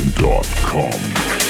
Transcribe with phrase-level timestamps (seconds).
[0.00, 1.49] Patreon.com.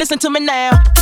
[0.00, 0.99] Listen to me now.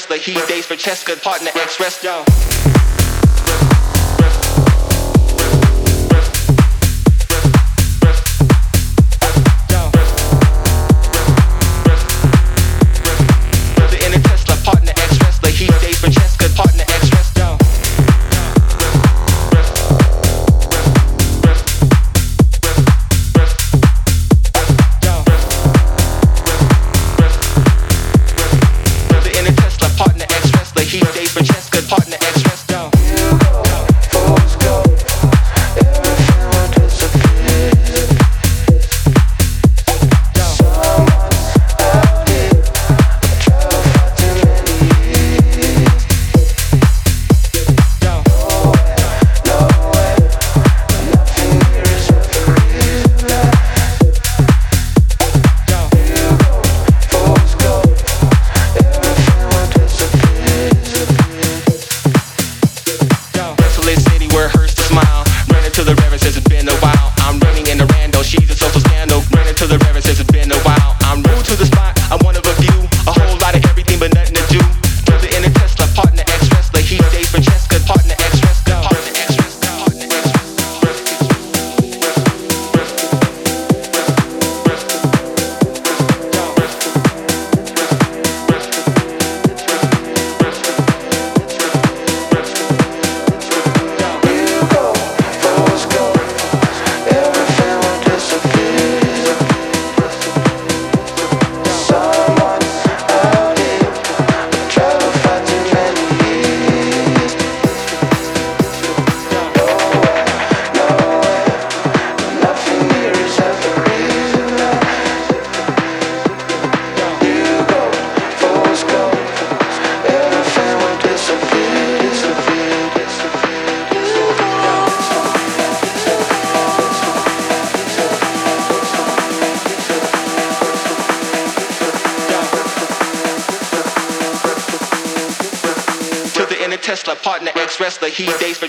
[0.00, 0.16] Wrestler.
[0.16, 1.78] He dates for Cheska, partner ex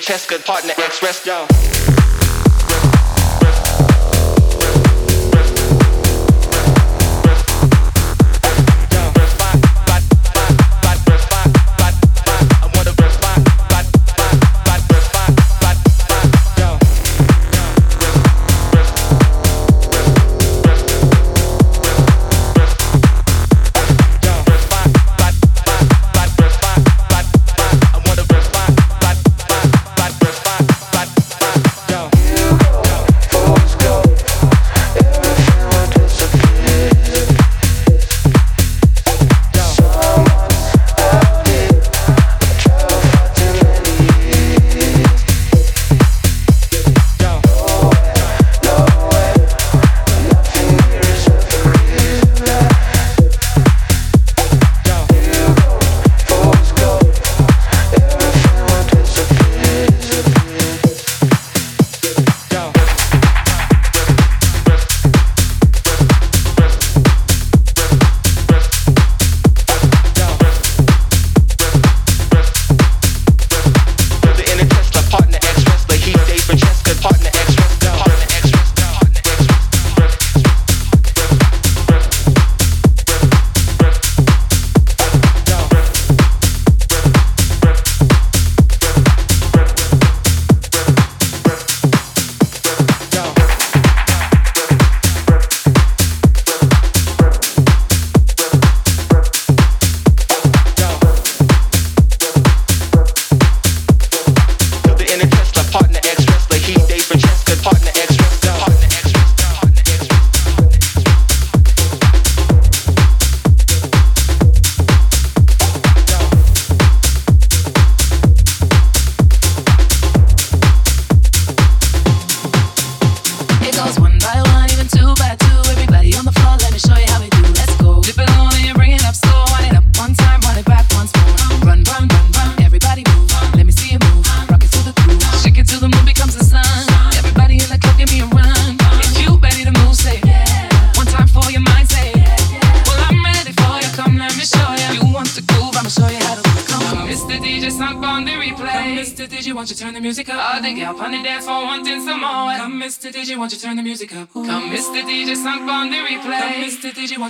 [0.10, 0.38] wrestler.
[0.38, 1.41] Cheska, partner, ex-rest, yo.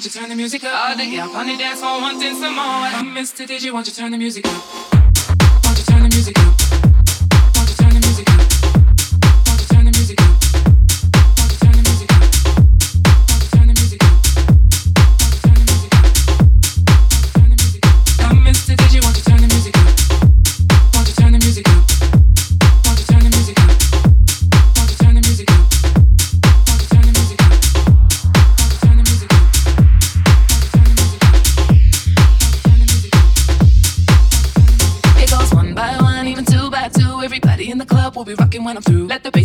[0.01, 0.89] Won't you turn the music up?
[0.89, 2.89] All the gal on the dance floor wanting some more.
[2.89, 3.45] Come, Mr.
[3.45, 4.93] DJ, won't you turn the music up?
[5.63, 6.80] Won't you turn the music up?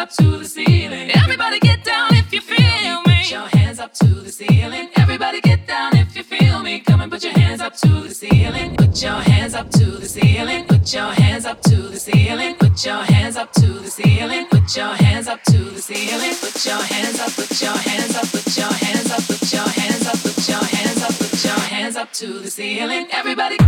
[0.00, 1.10] up to the ceiling.
[1.10, 3.18] Everybody get down if you feel me.
[3.18, 4.88] Put your hands up to the ceiling.
[4.96, 6.80] Everybody get down if you feel me.
[6.80, 8.76] Come and put your hands up to the ceiling.
[8.76, 10.64] Put your hands up to the ceiling.
[10.64, 12.54] Put your hands up to the ceiling.
[12.56, 14.46] Put your hands up to the ceiling.
[14.46, 16.34] Put your hands up to the ceiling.
[16.40, 17.32] Put your hands up.
[17.36, 18.26] Put your hands up.
[18.32, 19.22] Put your hands up.
[19.28, 20.18] Put your hands up.
[20.22, 21.14] Put your hands up.
[21.18, 23.06] Put your hands up to the ceiling.
[23.12, 23.58] Everybody.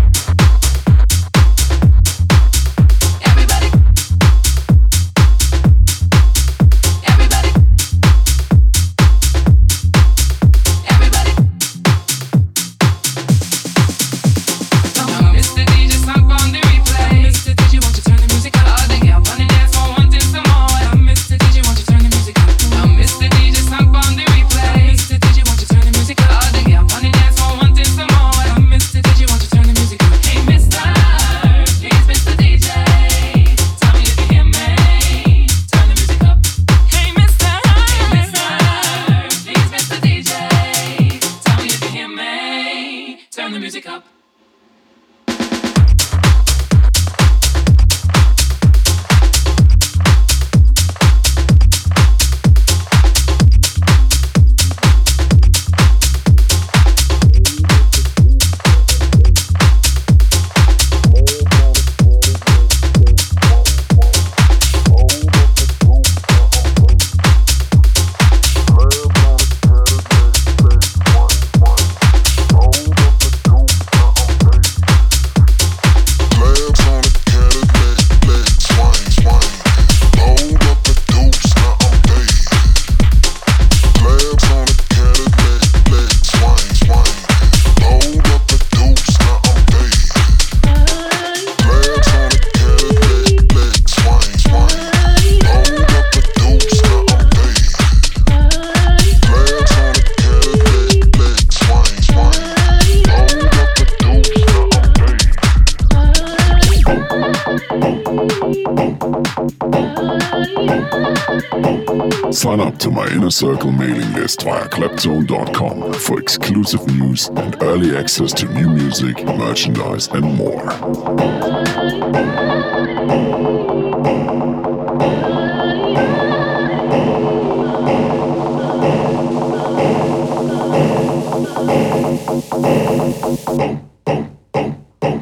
[113.13, 120.09] Circle mailing list via Claptone.com for exclusive news and early access to new music, merchandise,
[120.09, 120.71] and more.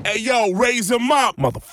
[0.05, 1.70] Hey yo, raise them up, motherfucker.